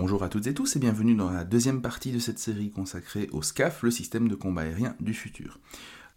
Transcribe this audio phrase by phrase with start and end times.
[0.00, 3.28] Bonjour à toutes et tous et bienvenue dans la deuxième partie de cette série consacrée
[3.32, 5.58] au SCAF, le système de combat aérien du futur.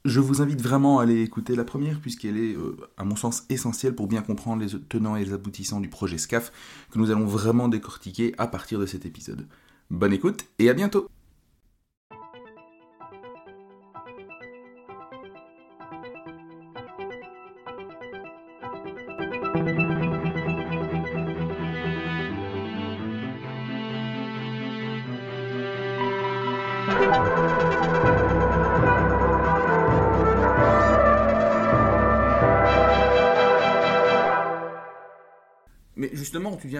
[0.05, 3.43] Je vous invite vraiment à aller écouter la première puisqu'elle est, euh, à mon sens,
[3.49, 6.51] essentielle pour bien comprendre les tenants et les aboutissants du projet SCAF
[6.91, 9.47] que nous allons vraiment décortiquer à partir de cet épisode.
[9.89, 11.07] Bonne écoute et à bientôt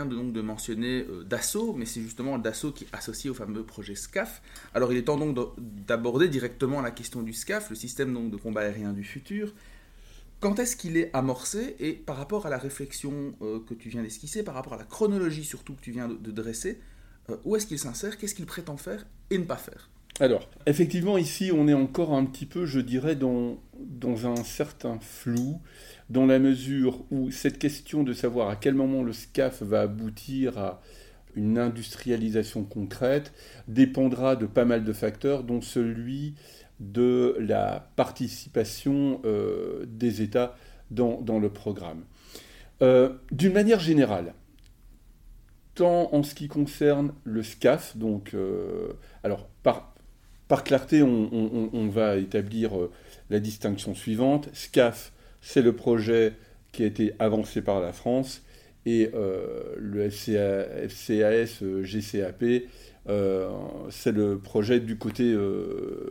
[0.05, 3.63] de, donc de mentionner euh, Dassault, mais c'est justement Dassault qui est associé au fameux
[3.63, 4.41] projet SCAF.
[4.73, 8.37] Alors il est temps donc d'aborder directement la question du SCAF, le système donc de
[8.37, 9.53] combat aérien du futur.
[10.41, 14.01] Quand est-ce qu'il est amorcé et par rapport à la réflexion euh, que tu viens
[14.01, 16.79] d'esquisser, par rapport à la chronologie surtout que tu viens de, dresser,
[17.29, 19.91] euh, où est-ce qu'il s'insère, qu'est-ce qu'il prétend faire et ne pas faire?
[20.21, 23.57] Alors, effectivement, ici, on est encore un petit peu, je dirais, dans,
[24.23, 25.59] un certain flou,
[26.11, 30.59] dans la mesure où cette question de savoir à quel moment le SCAF va aboutir
[30.59, 30.79] à
[31.35, 33.33] une industrialisation concrète
[33.67, 36.35] dépendra de pas mal de facteurs, dont celui
[36.79, 40.55] de la participation euh, des États
[40.91, 42.03] dans, le programme.
[42.83, 44.35] Euh, d'une manière générale,
[45.73, 49.90] tant en ce qui concerne le SCAF, donc, euh, alors par,
[50.51, 52.91] par clarté, on, va établir euh,
[53.29, 54.49] la distinction suivante.
[54.51, 56.33] SCAF, c'est le projet
[56.73, 58.43] qui a été avancé par la France,
[58.85, 62.43] et euh, le FCAS, euh, GCAP,
[63.91, 65.33] c'est le projet du côté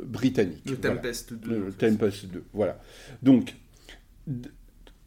[0.05, 0.71] britannique.
[0.71, 1.59] Le Tempest 2.
[1.67, 2.81] Le Tempest 2, voilà.
[3.23, 3.57] Donc,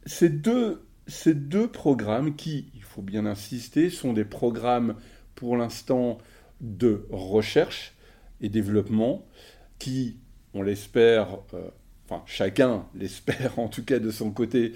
[0.06, 4.94] ces deux, ces deux programmes qui, il faut bien insister, sont des programmes
[5.34, 6.20] pour l'instant
[6.62, 7.96] de recherche,
[8.42, 9.26] et développement
[9.80, 10.18] qui,
[10.54, 11.70] on l'espère, euh,
[12.06, 14.74] enfin chacun l'espère en tout cas de son côté,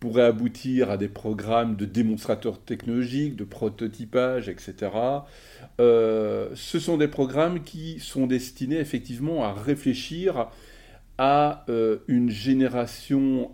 [0.00, 4.92] pourrait aboutir à des programmes de démonstrateurs technologiques, de prototypage, etc.
[5.80, 10.48] Euh, ce sont des programmes qui sont destinés effectivement à réfléchir
[11.16, 13.52] à euh, une génération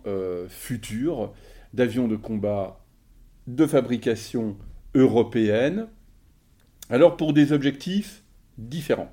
[0.48, 1.32] future
[1.74, 2.80] d'avions de combat
[3.46, 4.56] de fabrication
[4.94, 5.86] européenne,
[6.88, 8.22] alors pour des objectifs
[8.58, 9.12] différents.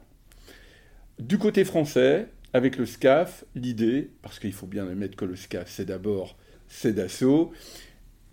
[1.19, 5.67] Du côté français, avec le SCAF, l'idée, parce qu'il faut bien admettre que le SCAF,
[5.67, 7.51] c'est d'abord, c'est d'assaut.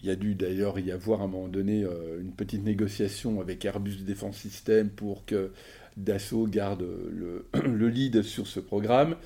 [0.02, 3.40] Il y a dû d'ailleurs y avoir à un moment donné euh, une petite négociation
[3.40, 5.50] avec Airbus Défense System pour que
[5.96, 9.16] Dassault garde le, le, lead sur ce programme.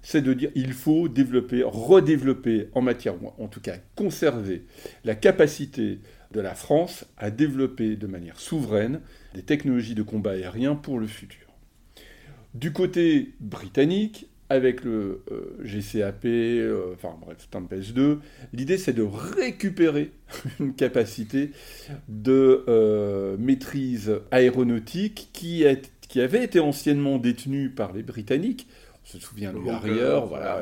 [0.00, 4.64] C'est de dire il faut développer, redévelopper en matière, en tout cas conserver
[5.04, 5.98] la capacité
[6.30, 9.00] de la France à développer de manière souveraine
[9.34, 11.47] des technologies de combat aérien pour le futur.
[12.54, 18.20] Du côté britannique, avec le euh, GCAP, euh, enfin bref, Tempest 2,
[18.52, 20.12] l'idée c'est de récupérer
[20.60, 21.50] une capacité
[22.08, 25.64] de euh, maîtrise aéronautique qui,
[26.08, 28.66] qui, avait été anciennement détenue par les Britanniques.
[29.04, 30.60] On se souvient du Harrier, voilà,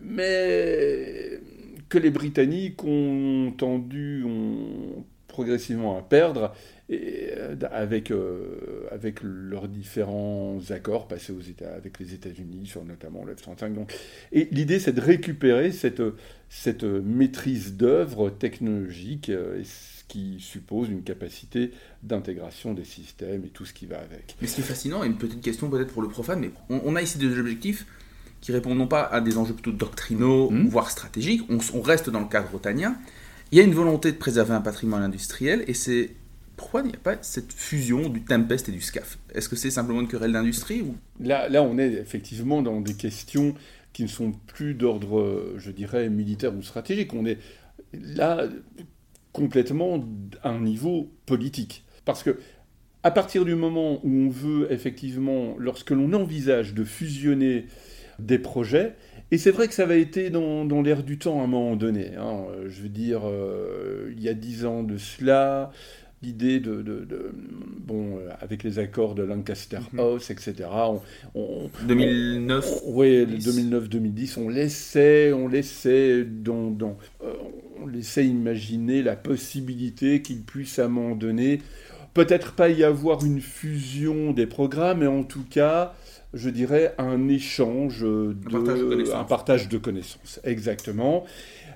[0.00, 1.40] mais
[1.88, 6.54] que les Britanniques ont tendu ont progressivement à perdre
[6.92, 12.84] et euh, avec, euh, avec leurs différents accords passés aux États, avec les États-Unis sur
[12.84, 13.74] notamment le F-35.
[13.74, 13.92] Donc,
[14.32, 16.02] et l'idée, c'est de récupérer cette,
[16.48, 21.70] cette maîtrise d'œuvre technologique, euh, ce qui suppose une capacité
[22.02, 24.36] d'intégration des systèmes et tout ce qui va avec.
[24.40, 26.94] Mais ce qui est fascinant, et une petite question peut-être pour le profane, mais on,
[26.96, 27.86] a ici des objectifs
[28.42, 30.66] qui répondent non pas à des enjeux plutôt doctrinaux, hmm.
[30.66, 32.96] voire stratégiques, on, on, reste dans le cadre otanien.
[33.52, 36.10] Il y a une volonté de préserver un patrimoine industriel, et c'est
[36.62, 39.18] pourquoi il n'y a pas cette fusion du Tempest et du SCAF?
[39.34, 40.84] Est-ce que c'est simplement une querelle d'industrie
[41.18, 43.54] là, là, on est effectivement dans des questions
[43.92, 47.14] qui ne sont plus d'ordre, je dirais, militaire ou stratégique.
[47.14, 47.38] On est
[47.92, 48.46] là
[49.32, 50.04] complètement
[50.44, 51.84] à un niveau politique.
[52.04, 52.38] Parce que
[53.02, 57.66] à partir du moment où on veut effectivement, lorsque l'on envisage de fusionner
[58.20, 58.94] des projets,
[59.32, 61.74] et c'est vrai que ça va été dans, dans l'air du temps à un moment
[61.74, 62.12] donné.
[62.16, 65.72] Hein, je veux dire, euh, il y a dix ans de cela,
[66.22, 66.82] l'idée de,
[67.78, 70.00] bon euh, avec les accords de Lancaster mhm.
[70.00, 70.68] House etc
[71.86, 76.76] 2009 oui 2009 2010 on laissait on laissait dans,
[77.22, 77.32] euh,
[77.82, 81.60] on laissait imaginer la possibilité qu'il puisse à un moment donné
[82.14, 85.94] peut-être pas y avoir une fusion des programmes mais en tout cas
[86.34, 91.24] je dirais un échange de un partage de connaissances exactement.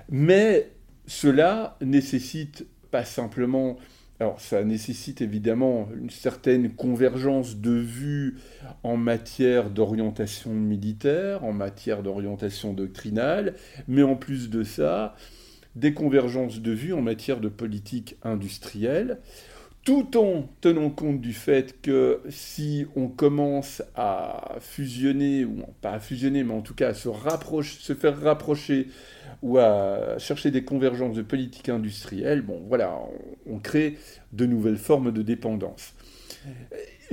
[0.09, 0.71] Mais
[1.05, 3.77] cela nécessite pas simplement
[4.19, 8.37] alors ça nécessite évidemment une certaine convergence de vues
[8.81, 13.53] en matière d'orientation militaire, en matière d'orientation doctrinale,
[13.87, 15.15] mais en plus de ça,
[15.75, 19.19] des convergences de vues en matière de politique industrielle,
[19.87, 25.99] tout en tenant compte du fait que si on commence à fusionner, ou pas à
[26.01, 28.89] fusionner, mais en tout cas à se, rapprocher, se faire rapprocher
[29.41, 32.99] ou à chercher des convergences de politique industrielle, bon voilà,
[33.45, 33.97] on, crée
[34.33, 35.93] de nouvelles formes de dépendance.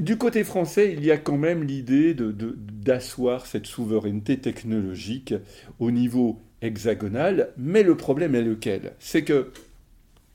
[0.00, 5.32] Du côté français, il y a quand même l'idée d'asseoir de, cette souveraineté technologique
[5.79, 8.94] au niveau hexagonal, mais le problème est lequel?
[8.99, 9.53] C'est que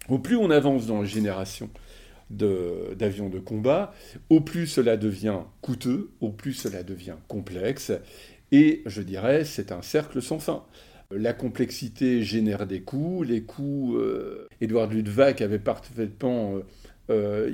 [0.08, 1.70] au plus on avance dans la génération
[2.30, 3.94] d'avions de, combat,
[4.30, 7.92] au plus cela devient coûteux, au plus cela devient complexe,
[8.52, 10.64] et je dirais c'est un cercle sans fin.
[11.12, 13.24] La complexité génère des coûts.
[13.24, 16.60] Les coûts, euh, Edouard avait parfaitement euh,
[17.10, 17.52] euh,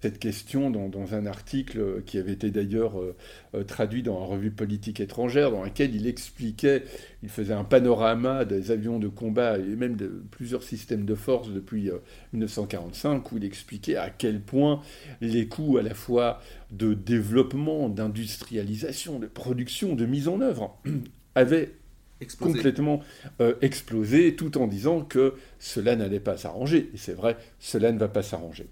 [0.00, 2.94] cette question dans, un article qui avait été d'ailleurs
[3.66, 6.84] traduit dans la revue politique étrangère, dans laquelle il expliquait,
[7.22, 11.50] il faisait un panorama des avions de combat et même de plusieurs systèmes de force
[11.50, 11.90] depuis
[12.32, 14.80] 1945, où il expliquait à quel point
[15.20, 20.78] les coûts à la fois de développement, d'industrialisation, de production, de mise en œuvre
[21.34, 21.72] avaient
[22.38, 23.00] complètement
[23.40, 26.90] euh, explosé, tout en disant que cela n'allait pas s'arranger.
[26.94, 28.66] Et c'est vrai, cela ne va pas s'arranger.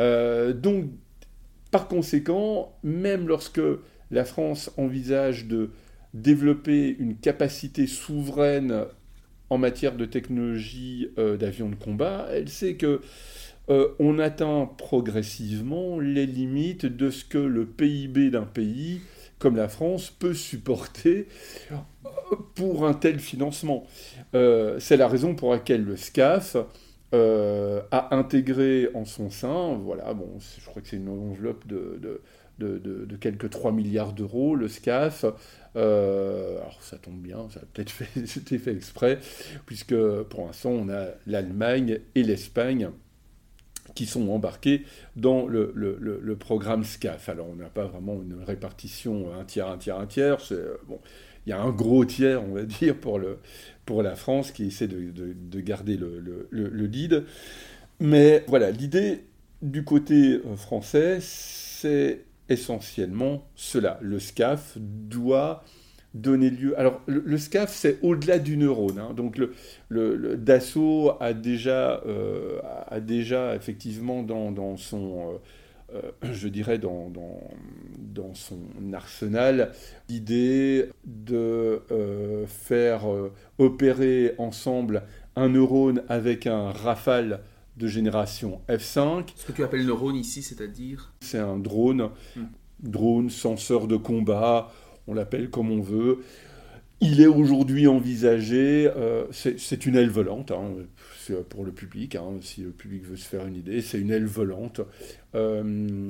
[0.00, 0.86] Euh, donc,
[1.70, 3.60] par conséquent, même lorsque
[4.10, 5.70] la France envisage de
[6.14, 8.84] développer une capacité souveraine
[9.50, 13.00] en matière de technologie euh, d'avions de combat, elle sait que
[13.98, 19.00] on atteint progressivement les limites de ce que le PIB d'un pays
[19.38, 21.28] comme la France peut supporter
[22.54, 23.86] pour un tel financement.
[24.34, 26.56] Euh, c'est la raison pour laquelle le SCAF
[27.14, 32.00] euh, a intégré en son sein, voilà, bon, je crois que c'est une enveloppe de,
[32.58, 35.24] de, de, quelques 3 milliards d'euros, le SCAF.
[35.76, 39.18] Euh, alors ça tombe bien, ça a peut-être fait, été fait exprès,
[39.66, 42.90] puisque pour l'instant on a l'Allemagne et l'Espagne
[43.96, 44.84] qui sont embarqués
[45.16, 47.28] dans le, le, programme SCAF.
[47.28, 50.38] Alors, on n'a pas vraiment une répartition un tiers, un tiers, un tiers.
[50.52, 51.00] Euh, bon,
[51.46, 53.38] il y a un gros tiers, on va dire, pour, le,
[53.84, 56.20] pour la France qui essaie de, de, garder le,
[56.50, 57.24] le, lead.
[57.98, 59.24] Mais voilà, l'idée
[59.62, 63.98] du côté euh, français, c'est essentiellement cela.
[64.02, 65.64] Le SCAF doit
[66.16, 66.78] donner lieu.
[66.78, 68.98] Alors, le, SCAF, c'est au-delà du neurone.
[68.98, 69.14] Hein.
[69.14, 69.52] Donc, le,
[69.88, 75.38] le, Dassault a déjà, euh, a déjà effectivement dans, son.
[75.94, 78.58] Euh, euh, je dirais dans, dans, son
[78.92, 79.72] arsenal
[80.08, 81.80] l'idée de
[82.46, 83.04] faire
[83.58, 85.04] opérer ensemble
[85.36, 87.40] un neurone avec un rafale
[87.76, 89.28] de génération F5.
[89.36, 91.12] Ce que tu appelles neurone ici, c'est-à-dire?
[91.20, 92.44] C'est un drone, hmm.
[92.80, 94.72] drone, senseur de combat,
[95.06, 96.20] on l'appelle comme on veut.
[97.00, 100.70] Il est aujourd'hui envisagé, euh, c'est une aile volante, hein,
[101.50, 104.24] pour le public, hein, si le public veut se faire une idée, c'est une aile
[104.24, 104.80] volante
[105.34, 106.08] euh,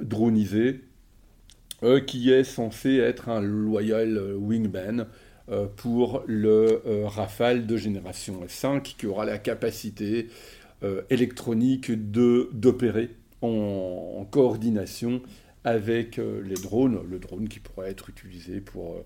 [0.00, 0.82] dronisée
[1.82, 5.06] euh, qui est censée être un loyal wingman
[5.76, 10.28] pour le Rafale de génération S5 qui aura la capacité
[11.08, 15.22] électronique d'opérer en, coordination
[15.68, 19.04] avec euh, les drones, le drone qui pourrait être utilisé pour, euh,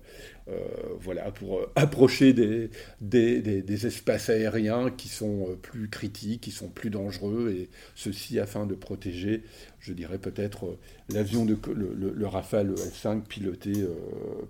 [0.49, 0.59] euh,
[0.99, 2.69] voilà, pour approcher des,
[3.01, 8.75] des, espaces aériens qui sont plus critiques, qui sont plus dangereux, et ceci afin de
[8.75, 9.43] protéger,
[9.79, 10.77] je dirais peut-être,
[11.09, 13.73] l'avion, de, le, le, Rafale F5 piloté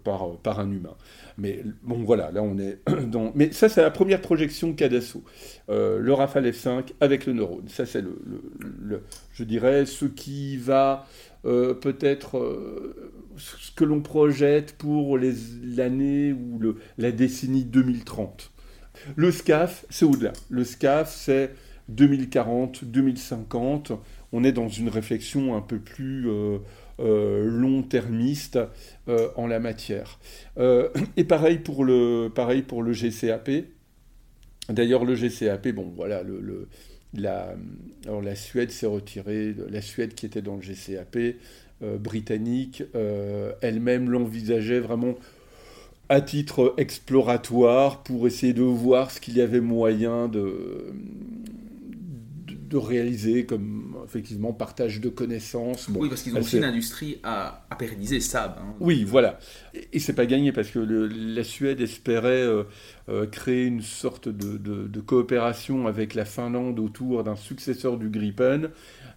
[0.03, 0.95] par, par un humain.
[1.39, 2.77] Mais bon, voilà, là on est
[3.07, 3.31] dans...
[3.33, 7.67] Mais ça, c'est la première projection qu'a le Rafale F5 avec le neurone.
[7.69, 9.01] Ça, c'est le,
[9.33, 11.07] je dirais, ce qui va
[11.45, 16.59] euh, peut-être euh, ce que l'on projette pour l'année ou
[16.97, 18.51] la décennie 2030.
[19.15, 20.31] Le SCAF, c'est au-delà.
[20.49, 21.51] Le SCAF, c'est
[21.89, 23.91] 2040, 2050.
[24.31, 26.59] On est dans une réflexion un peu plus euh,
[26.99, 28.59] long-termiste
[29.35, 30.19] en la matière.
[30.57, 33.49] et pareil pour le, pareil pour le GCAP.
[34.69, 36.69] D'ailleurs, le GCAP, bon, voilà, le
[37.13, 37.55] la,
[38.35, 41.35] Suède s'est retirée, la Suède qui était dans le GCAP,
[41.81, 45.15] euh, britannique, euh, elle-même l'envisageait vraiment
[46.09, 50.93] à titre exploratoire pour essayer de voir ce qu'il y avait moyen de,
[52.73, 55.87] de réaliser comme effectivement partage de connaissances.
[55.89, 58.55] oui, parce qu'ils ont aussi une industrie à, à pérenniser, Saab.
[58.57, 58.73] Hein.
[58.79, 59.37] Oui, voilà.
[59.93, 62.63] Et, c'est pas gagné parce que la Suède espérait euh,
[63.09, 68.71] euh, créer une sorte de, de, coopération avec la Finlande autour d'un successeur du Gripen,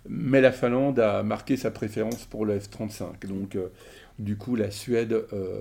[0.06, 3.26] mais la Finlande a marqué sa préférence pour le F-35.
[3.26, 3.68] Donc, euh,
[4.18, 5.16] du coup, la Suède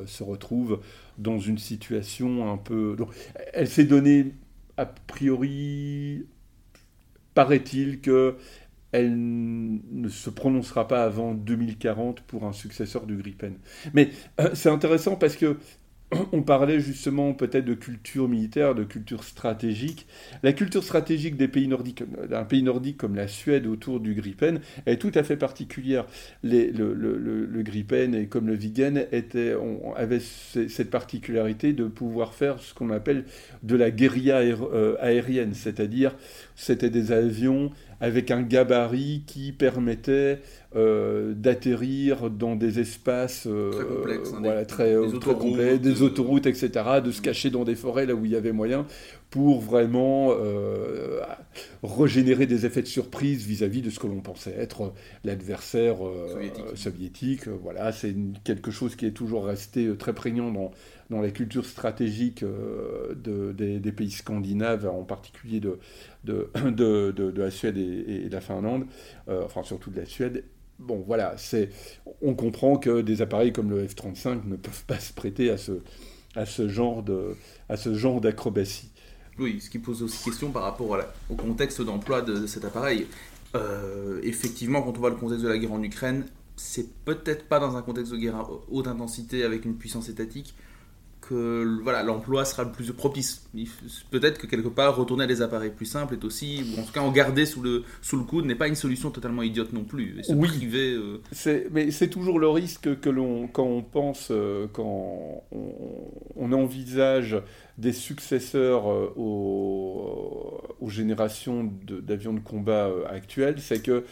[0.06, 0.82] se retrouve
[1.18, 2.96] dans une situation un peu.
[2.98, 3.10] Donc,
[3.54, 4.34] elle s'est donnée
[4.78, 6.26] a priori
[7.36, 8.38] paraît-il que
[8.92, 13.58] elle ne se prononcera pas avant 2040 pour un successeur du Gripen.
[13.94, 15.58] Mais euh, c'est intéressant parce que
[16.32, 20.08] on parlait justement peut-être de culture militaire, de culture stratégique.
[20.44, 24.60] La culture stratégique des pays nordiques, d'un pays nordique comme la Suède autour du Gripen,
[24.86, 26.06] est tout à fait particulière.
[26.44, 32.74] le, Gripen et comme le Vigen étaient, on, avaient cette particularité de pouvoir faire ce
[32.74, 33.26] qu'on appelle
[33.64, 36.16] de la guérilla euh, aérienne, c'est-à-dire
[36.56, 40.42] c'était des avions avec un gabarit qui permettait
[40.76, 46.46] euh, d'atterrir dans des espaces euh, très complexes, hein, voilà, très, des, euh, des autoroutes,
[46.46, 46.70] etc.,
[47.04, 48.86] de se cacher dans des forêts là où il y avait moyen,
[49.30, 50.32] pour vraiment
[51.84, 55.98] régénérer des effets de surprise vis-à-vis de ce que l'on pensait être l'adversaire
[56.76, 57.48] soviétique.
[57.48, 60.72] Voilà, c'est quelque chose qui est toujours resté très prégnant dans,
[61.10, 65.80] dans la culture stratégique de, des, pays scandinaves, en particulier de,
[66.24, 68.86] de, de, de la Suède et, et, de la Finlande,
[69.28, 70.46] enfin surtout de la Suède,
[70.80, 71.70] bon, voilà, c'est,
[72.22, 75.82] on comprend que des appareils comme le F-35 ne peuvent pas se prêter à ce,
[76.36, 77.36] à ce genre de,
[77.70, 78.92] à ce genre d'acrobatie.
[79.38, 80.98] Oui, ce qui pose aussi question par rapport
[81.30, 83.08] au contexte d'emploi de, cet appareil.
[83.56, 86.26] Euh, effectivement, quand on voit le contexte de la guerre en Ukraine,
[86.56, 90.56] c'est peut-être pas dans un contexte de guerre à haute intensité avec une puissance étatique
[91.28, 93.48] que voilà l'emploi sera le plus propice.
[94.12, 96.92] Peut-être que quelque part retourner à des appareils plus simples est aussi, ou en tout
[96.92, 99.84] cas en garder sous le sous le coude n'est pas une solution totalement idiote non
[99.84, 100.22] plus.
[100.30, 100.50] oui.
[100.74, 106.52] Euh, c'est mais c'est toujours le risque que l'on quand on pense euh, quand on,
[106.54, 107.38] envisage
[107.78, 114.06] des successeurs euh, aux, aux, générations d'avions de, de, combat actuelles, c'est que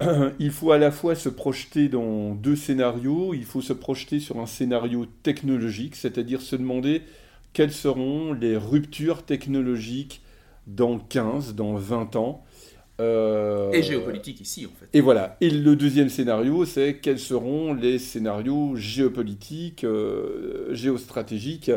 [0.38, 3.34] il faut à la fois se projeter dans deux scénarios.
[3.34, 7.02] Il faut se projeter sur un scénario technologique, c'est-à-dire se demander
[7.52, 10.22] quelles seront les ruptures technologiques
[10.66, 12.44] dans 15, dans 20 ans.
[13.00, 14.86] Euh, et géopolitique ici, en fait.
[14.92, 15.36] Et voilà.
[15.40, 21.72] Et le deuxième scénario, c'est quels seront les scénarios géopolitiques, euh, géostratégiques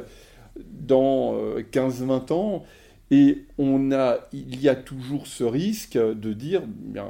[0.57, 1.35] dans
[1.71, 2.65] 15-20 euh, ans.
[3.09, 7.07] Et on a, il y a toujours ce risque de dire, bien,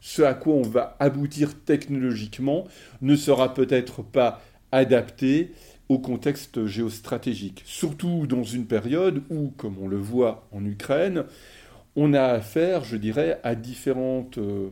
[0.00, 2.64] ce à quoi on va aboutir technologiquement
[3.02, 4.40] ne sera peut-être pas
[4.72, 5.52] adapté
[5.88, 7.62] au contexte géostratégique.
[7.64, 11.24] Surtout dans une période où, comme on le voit en Ukraine,
[11.94, 14.70] on a affaire, je dirais, à différentes euh,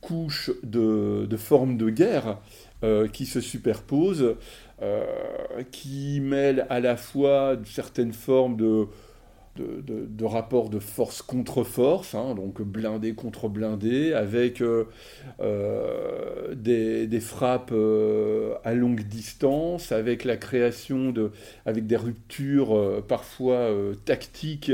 [0.00, 2.38] couches de, formes de guerre
[2.84, 4.36] euh, qui se superposent,
[4.82, 5.04] euh,
[5.70, 8.86] qui mêlent à la fois certaines formes de
[9.60, 14.84] de, de, rapports de force contre force, hein, donc blindé contre blindé, avec euh,
[15.40, 21.30] euh, des, frappes euh, à longue distance, avec la création de,
[21.66, 23.70] avec des ruptures parfois
[24.04, 24.72] tactiques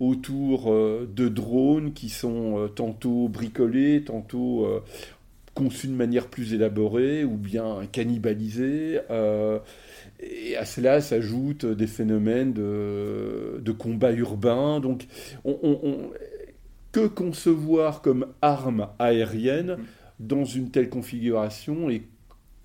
[0.00, 4.66] autour de drones qui sont tantôt bricolés, tantôt
[5.54, 9.00] conçus de manière plus élaborée ou bien cannibalisés.
[10.20, 14.80] Et à cela s'ajoutent des phénomènes de, de combat urbain.
[14.80, 15.06] Donc,
[15.44, 16.10] on,
[16.92, 19.84] que concevoir comme arme aérienne mm.
[20.20, 22.02] dans une telle configuration et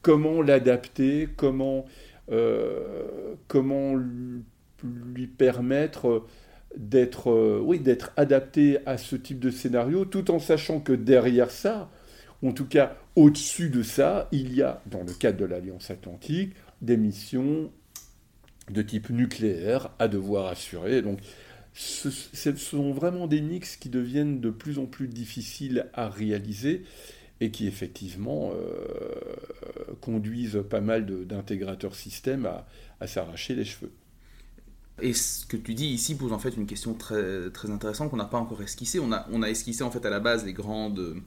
[0.01, 1.85] comment l'adapter, comment,
[2.31, 6.25] euh, comment lui permettre
[6.75, 11.51] d'être euh, oui, d'être adapté à ce type de scénario, tout en sachant que derrière
[11.51, 11.89] ça,
[12.43, 16.53] en tout cas au-dessus de ça, il y a, dans le cadre de l'Alliance Atlantique,
[16.81, 17.71] des missions
[18.69, 21.01] de type nucléaire à devoir assurer.
[21.01, 21.19] Donc,
[21.73, 22.09] ce,
[22.55, 26.83] sont vraiment des mix qui deviennent de plus en plus difficiles à réaliser
[27.39, 32.47] et qui effectivement euh, conduisent pas mal d'intégrateurs système
[32.99, 33.91] à, s'arracher les cheveux.
[35.01, 38.17] Et ce que tu dis ici pose en fait une question très, très intéressante qu'on
[38.17, 38.99] n'a pas encore esquissée.
[38.99, 41.21] On a, on a esquissé en fait à la base les grandes,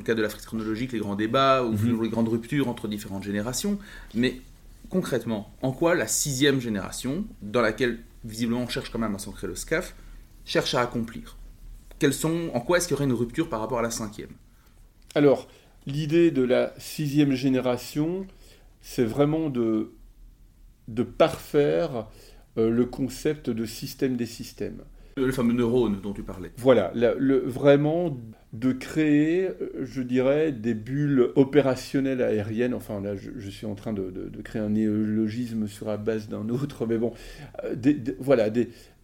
[0.00, 2.02] dans le cadre de la frise chronologique, les grands débats ou mhm.
[2.02, 3.78] les grandes ruptures entre différentes générations.
[4.14, 4.40] Mais
[4.88, 9.46] concrètement, en quoi la sixième génération, dans laquelle visiblement on cherche quand même à s'ancrer
[9.46, 9.94] le SCAF,
[10.44, 11.36] cherche à accomplir?
[11.98, 14.30] Quels sont, En quoi est-ce qu'il y aurait une rupture par rapport à la cinquième?
[15.14, 15.48] Alors,
[15.86, 18.26] l'idée de la sixième génération,
[18.80, 19.92] c'est vraiment de,
[20.88, 22.06] de parfaire
[22.56, 24.82] euh, le concept de système des systèmes.
[25.26, 26.50] Le fameux neurone dont tu parlais.
[26.56, 28.16] Voilà, le, vraiment
[28.52, 29.48] de créer,
[29.80, 32.74] je dirais, des bulles opérationnelles aériennes.
[32.74, 36.86] Enfin, là, je, suis en train de, créer un néologisme sur la base d'un autre,
[36.86, 37.12] mais bon,
[37.64, 37.74] euh,
[38.18, 38.48] voilà,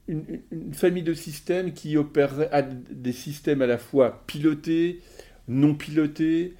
[0.09, 0.41] une,
[0.73, 5.01] famille de systèmes qui opérerait des systèmes à la fois pilotés,
[5.49, 6.55] non pilotés,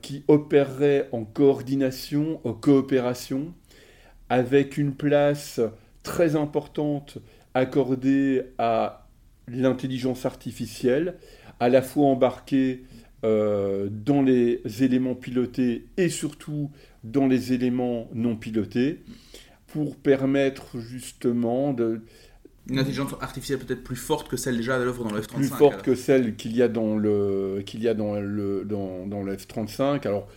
[0.00, 3.52] qui opéreraient en coordination, en coopération,
[4.28, 5.60] avec une place
[6.04, 7.18] très importante
[7.54, 9.06] accordée à
[9.48, 11.16] l'intelligence artificielle,
[11.60, 12.84] à la fois embarquée
[13.24, 16.70] euh, dans les éléments pilotés et surtout
[17.04, 19.02] dans les éléments non pilotés,
[19.66, 22.02] pour permettre justement de,
[22.68, 25.34] une intelligence artificielle peut-être plus forte que celle déjà à l'œuvre dans le F-35.
[25.34, 29.06] Plus forte que celle qu'il y a dans le qu'il y a dans le dans,
[29.06, 30.06] dans le F-35.
[30.06, 30.28] Alors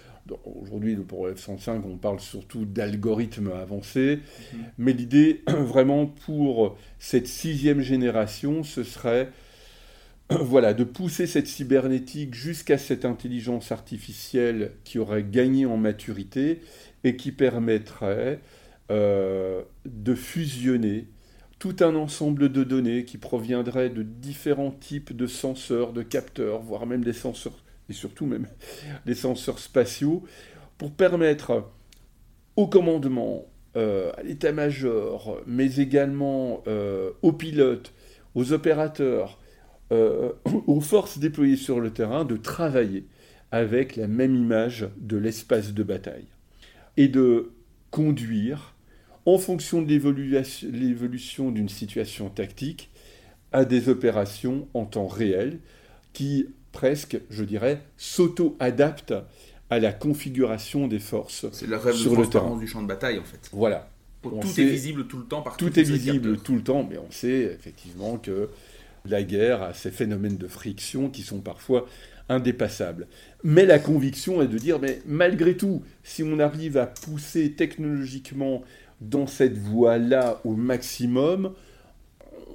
[0.46, 4.20] aujourd'hui pour le F-105 on parle surtout d'algorithmes avancés,
[4.54, 4.60] mhm.
[4.78, 9.30] mais l'idée vraiment pour cette sixième génération ce serait
[10.40, 16.62] voilà, de pousser cette cybernétique jusqu'à cette intelligence artificielle qui aurait gagné en maturité
[17.04, 18.40] et qui permettrait
[18.92, 21.08] euh, de fusionner
[21.60, 26.86] tout un ensemble de données qui proviendraient de différents types de senseurs, de capteurs, voire
[26.86, 27.61] même des senseurs,
[27.91, 28.48] et surtout même
[29.05, 30.24] des senseurs spatiaux,
[30.77, 31.69] pour permettre
[32.55, 33.45] au commandement,
[33.75, 37.93] euh, à l'état-major, mais également euh, aux pilotes,
[38.33, 39.39] aux opérateurs,
[39.91, 40.31] euh,
[40.67, 43.05] aux forces déployées sur le terrain, de travailler
[43.51, 46.27] avec la même image de l'espace de bataille
[46.98, 47.51] et de
[47.91, 48.75] conduire
[49.25, 52.89] en fonction de l'évolution d'une situation tactique,
[53.51, 55.60] à des opérations en temps réel
[56.13, 59.13] qui presque, je dirais, s'auto-adaptent
[59.70, 63.20] à la configuration des forces C'est le rêve sur le terrain du champ de bataille
[63.20, 63.50] en fait.
[63.51, 63.90] Voilà.
[64.22, 67.10] tout est visible tout le temps par Tout est visible tout le temps, mais on
[67.10, 68.50] sait effectivement que
[69.06, 71.88] la guerre a ces phénomènes de friction qui sont parfois
[72.30, 73.08] indépassables.
[73.44, 78.63] Mais la conviction est de dire, mais malgré tout, si on arrive à pousser technologiquement
[79.00, 81.54] dans cette voie-là au maximum,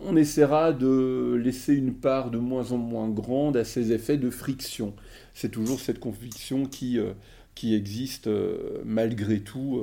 [0.06, 4.30] on essaiera de laisser une part de moins en moins grande à ces effets de
[4.30, 4.94] friction.
[5.34, 7.12] C'est toujours cette conviction qui, euh,
[7.56, 9.82] qui existe euh, malgré tout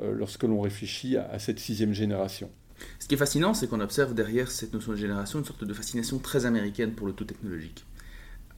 [0.00, 2.50] euh, lorsque l'on réfléchit à, cette sixième génération.
[2.98, 5.72] Ce qui est fascinant, c'est qu'on observe derrière cette notion de génération une sorte de
[5.72, 7.86] fascination très américaine pour le tout technologique.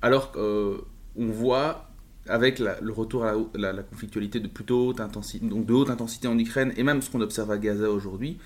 [0.02, 0.80] Alors qu'on
[1.16, 1.88] voit
[2.28, 6.36] avec le retour à la, conflictualité de plutôt haute intensité, donc de haute intensité en
[6.36, 8.38] Ukraine, et même ce qu'on observe à Gaza aujourd'hui,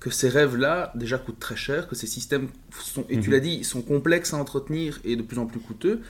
[0.00, 3.34] que ces rêves-là déjà coûtent très cher, que ces systèmes sont, et tu mhm.
[3.34, 6.00] l'as dit, sont complexes à entretenir et de plus en plus coûteux.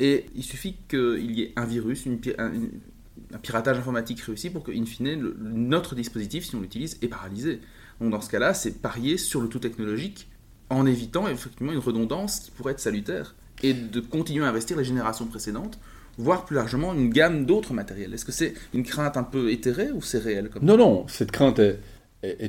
[0.00, 4.72] Et il suffit qu'il y ait un virus, une, un, piratage informatique réussi pour que,
[4.72, 7.60] in fine, notre dispositif, si on l'utilise, est paralysé.
[8.00, 10.28] Donc dans ce cas-là, c'est parier sur le tout technologique
[10.68, 14.84] en évitant effectivement une redondance qui pourrait être salutaire et de continuer à investir les
[14.84, 15.78] générations précédentes
[16.18, 18.14] voire plus largement une gamme d'autres matériels.
[18.14, 21.30] Est-ce que c'est une crainte un peu éthérée ou c'est réel comme Non, non, cette
[21.30, 21.78] crainte est,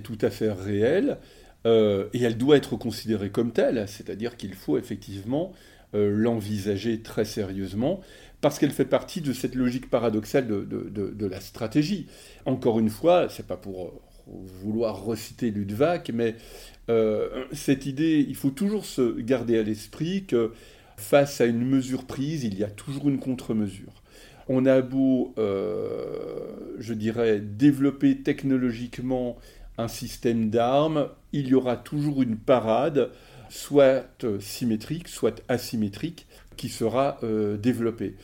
[0.03, 1.17] tout à fait réelle
[1.65, 5.53] euh, et elle doit être considérée comme telle, c'est-à-dire qu'il faut effectivement
[5.95, 8.01] euh, l'envisager très sérieusement
[8.39, 12.07] parce qu'elle fait partie de cette logique paradoxale de, de, la stratégie.
[12.45, 16.35] Encore une fois, c'est pas pour vouloir reciter Ludwig, mais
[16.89, 20.51] euh, cette idée, il faut toujours se garder à l'esprit que
[20.97, 24.03] face à une mesure prise, il y a toujours une contre-mesure.
[24.49, 29.37] On a beau, euh, je dirais, développer technologiquement
[29.77, 33.11] un système d'armes, il y aura toujours une parade,
[33.49, 34.05] soit
[34.39, 38.15] symétrique, soit asymétrique, qui sera euh, développée.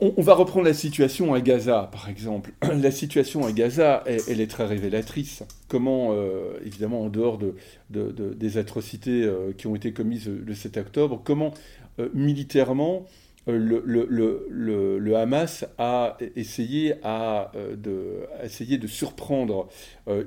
[0.00, 2.52] On, va reprendre la situation à Gaza, par exemple.
[2.80, 5.42] La situation à Gaza, elle, est très révélatrice.
[5.68, 7.54] Comment, euh, évidemment, en dehors de,
[7.90, 11.52] des atrocités euh, qui ont été commises le 7 octobre, comment
[11.98, 13.04] euh, militairement
[13.46, 13.82] le,
[14.98, 19.68] le, Hamas a essayé, à, de, surprendre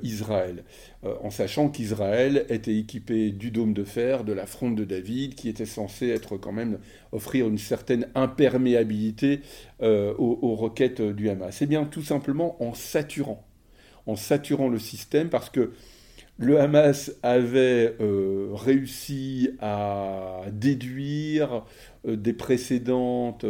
[0.01, 0.63] Israël,
[1.03, 5.49] en sachant qu'Israël était équipé du dôme de fer, de la fronde de David, qui
[5.49, 6.79] était censé être quand même
[7.13, 9.41] offrir une certaine imperméabilité
[9.81, 11.55] euh, aux, requêtes du Hamas.
[11.55, 13.43] C'est bien tout simplement en saturant,
[14.05, 15.71] en saturant le système parce que
[16.37, 21.65] le Hamas avait euh, réussi à déduire
[22.07, 23.45] euh, des précédentes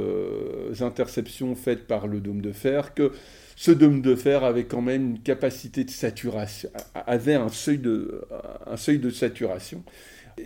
[0.81, 3.11] interceptions faites par le dôme de fer que
[3.55, 8.21] ce dôme de fer avait quand même une capacité de saturation, avait un seuil de,
[8.65, 9.83] un seuil de saturation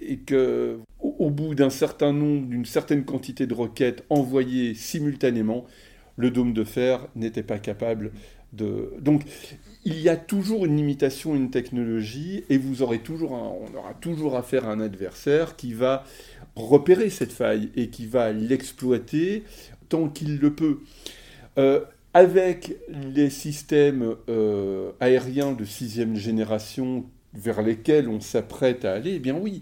[0.02, 5.65] et que au bout d'un certain nombre, d'une certaine quantité de requêtes envoyées simultanément,
[6.17, 8.12] le dôme de fer n'était pas capable
[8.54, 8.93] de...
[9.00, 9.23] Donc,
[9.88, 14.36] il y a toujours une limitation, une technologie, et vous aurez toujours on aura toujours
[14.36, 16.04] affaire à un adversaire qui va
[16.58, 19.43] repérer cette faille et qui va l'exploiter
[19.88, 20.80] tant qu'il le peut.
[21.58, 29.13] Euh, avec les systèmes euh, aériens de sixième génération vers lesquels on s'apprête à aller,
[29.15, 29.62] eh bien oui,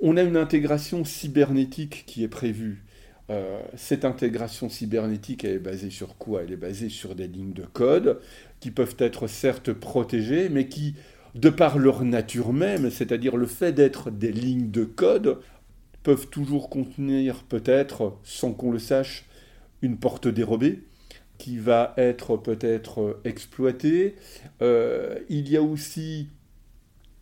[0.00, 2.84] on a une intégration cybernétique qui est prévue.
[3.28, 6.42] Euh, cette intégration cybernétique, elle est basée sur quoi?
[6.44, 8.20] Elle est basée sur des lignes de code
[8.60, 10.94] qui peuvent être certes protégées, mais qui,
[11.34, 15.40] de par leur nature même, c'est-à-dire le fait d'être des lignes de code,
[16.04, 19.24] peuvent toujours contenir peut-être, sans qu'on le sache,
[19.82, 20.84] une porte dérobée
[21.36, 24.14] qui va être peut-être exploitée.
[24.62, 26.28] Euh, il y a aussi,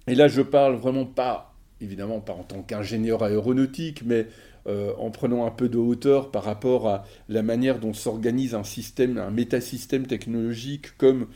[0.06, 4.26] et là je parle vraiment pas, évidemment pas en tant qu'ingénieur aéronautique, mais
[4.66, 8.64] euh, en prenant un peu de hauteur par rapport à la manière dont s'organise un
[8.64, 11.26] système, un métasystème technologique comme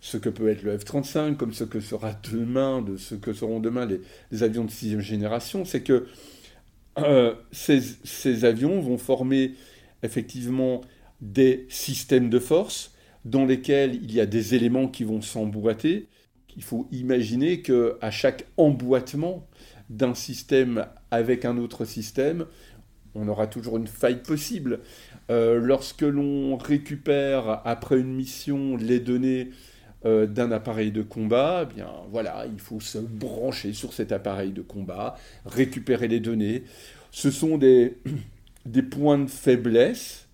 [0.00, 3.58] ce que peut être le F-35, comme ce que sera demain, de ce que seront
[3.58, 3.88] demain
[4.30, 6.06] les, avions de sixième génération, c'est que
[6.98, 9.54] euh, ces, ces, avions vont former
[10.04, 10.80] effectivement
[11.20, 16.06] des systèmes de force dans lesquels il y a des éléments qui vont s'emboîter.
[16.56, 19.46] Il faut imaginer que à chaque emboîtement
[19.90, 22.46] d'un système avec un autre système,
[23.14, 24.80] on aura toujours une faille possible.
[25.30, 29.50] Euh, lorsque l'on récupère après une mission les données
[30.04, 34.52] euh, d'un appareil de combat, eh bien voilà, il faut se brancher sur cet appareil
[34.52, 36.64] de combat, récupérer les données.
[37.10, 37.96] Ce sont des,
[38.90, 40.26] points de faiblesse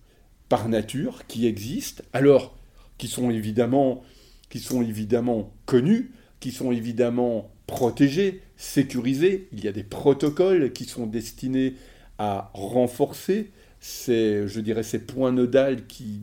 [0.49, 2.55] par nature qui existent, alors
[2.97, 4.03] qui sont évidemment
[5.65, 9.47] connus, qui sont évidemment protégés, sécurisés.
[9.51, 11.75] Il y a des protocoles qui sont destinés
[12.17, 16.21] à renforcer ces, je dirais, ces points nodales qui,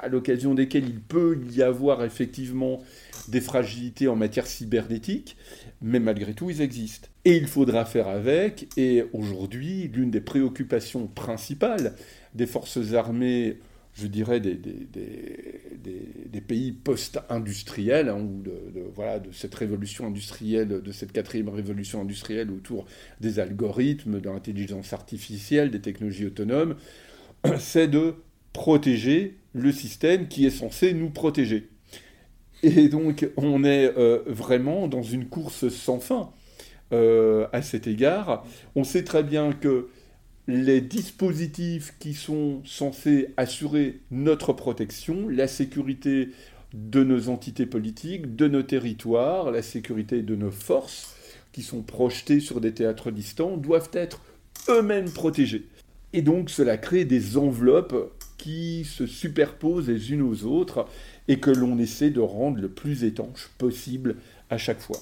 [0.00, 2.80] à l'occasion desquels il peut y avoir effectivement
[3.28, 5.36] des fragilités en matière cybernétique,
[5.80, 7.08] mais malgré tout, ils existent.
[7.24, 11.94] Et il faudra faire avec, et aujourd'hui, l'une des préoccupations principales
[12.34, 13.58] des forces armées
[13.98, 14.54] je dirais, des,
[16.46, 18.52] pays post-industriels, hein, de,
[18.94, 22.86] voilà, de cette révolution industrielle, de cette quatrième révolution industrielle autour
[23.20, 26.76] des algorithmes, de l'intelligence artificielle, des technologies autonomes,
[27.58, 28.14] c'est de
[28.52, 31.68] protéger le système qui est censé nous protéger.
[32.62, 36.30] Et donc, on est euh, vraiment dans une course sans fin
[36.92, 38.44] euh, à cet égard.
[38.74, 39.88] On sait très bien que
[40.48, 46.30] les dispositifs qui sont censés assurer notre protection, la sécurité
[46.72, 51.14] de nos entités politiques, de nos territoires, la sécurité de nos forces
[51.52, 54.22] qui sont projetées sur des théâtres distants, doivent être
[54.70, 55.66] eux-mêmes protégés.
[56.14, 60.86] Et donc cela crée des enveloppes qui se superposent les unes aux autres
[61.28, 64.16] et que l'on essaie de rendre le plus étanche possible
[64.48, 64.98] à chaque fois.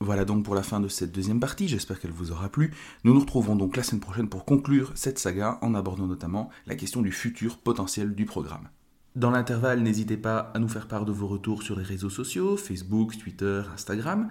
[0.00, 2.72] Voilà donc pour la fin de cette deuxième partie, j'espère qu'elle vous aura plu.
[3.04, 6.74] Nous nous retrouvons donc la semaine prochaine pour conclure cette saga en abordant notamment la
[6.74, 8.68] question du futur potentiel du programme.
[9.14, 12.58] Dans l'intervalle, n'hésitez pas à nous faire part de vos retours sur les réseaux sociaux,
[12.58, 14.28] Facebook, Twitter, Instagram.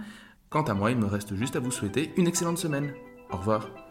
[0.52, 2.94] Quant à moi, il me reste juste à vous souhaiter une excellente semaine.
[3.32, 3.85] Au revoir.